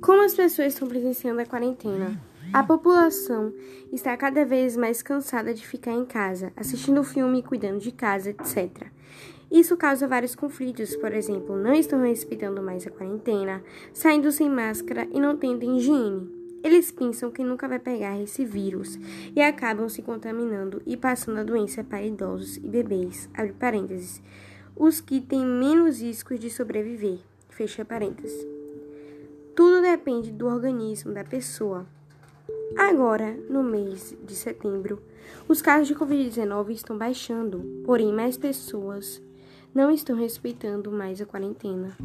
Como 0.00 0.22
as 0.22 0.34
pessoas 0.34 0.72
estão 0.72 0.88
presenciando 0.88 1.42
a 1.42 1.46
quarentena? 1.46 2.18
A 2.54 2.62
população 2.62 3.52
está 3.92 4.16
cada 4.16 4.46
vez 4.46 4.74
mais 4.74 5.02
cansada 5.02 5.52
de 5.52 5.66
ficar 5.66 5.92
em 5.92 6.06
casa, 6.06 6.52
assistindo 6.56 7.04
filme, 7.04 7.42
cuidando 7.42 7.78
de 7.78 7.92
casa, 7.92 8.30
etc. 8.30 8.86
Isso 9.50 9.76
causa 9.76 10.08
vários 10.08 10.34
conflitos, 10.34 10.96
por 10.96 11.12
exemplo, 11.12 11.54
não 11.54 11.74
estão 11.74 12.02
respeitando 12.02 12.62
mais 12.62 12.86
a 12.86 12.90
quarentena, 12.90 13.62
saindo 13.92 14.32
sem 14.32 14.48
máscara 14.48 15.06
e 15.12 15.20
não 15.20 15.36
tendo 15.36 15.64
higiene. 15.64 16.30
Eles 16.64 16.90
pensam 16.90 17.30
que 17.30 17.44
nunca 17.44 17.68
vai 17.68 17.78
pegar 17.78 18.18
esse 18.20 18.42
vírus 18.42 18.98
e 19.36 19.42
acabam 19.42 19.88
se 19.88 20.00
contaminando 20.00 20.80
e 20.86 20.96
passando 20.96 21.38
a 21.38 21.44
doença 21.44 21.84
para 21.84 22.02
idosos 22.02 22.56
e 22.56 22.60
bebês. 22.60 23.28
Abre 23.34 23.52
parênteses. 23.52 24.22
Os 24.74 25.00
que 25.00 25.20
têm 25.20 25.44
menos 25.44 26.00
riscos 26.00 26.40
de 26.40 26.48
sobreviver. 26.48 27.18
Fecha 27.50 27.84
parênteses. 27.84 28.59
Tudo 29.54 29.82
depende 29.82 30.30
do 30.30 30.46
organismo 30.46 31.12
da 31.12 31.24
pessoa. 31.24 31.86
Agora, 32.76 33.36
no 33.48 33.62
mês 33.62 34.16
de 34.24 34.34
setembro, 34.34 35.02
os 35.48 35.60
casos 35.60 35.88
de 35.88 35.94
Covid-19 35.94 36.70
estão 36.70 36.96
baixando, 36.96 37.82
porém, 37.84 38.12
mais 38.12 38.36
pessoas 38.36 39.20
não 39.74 39.90
estão 39.90 40.16
respeitando 40.16 40.90
mais 40.90 41.20
a 41.20 41.26
quarentena. 41.26 41.96